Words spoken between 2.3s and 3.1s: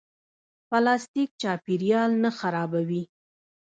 خرابوي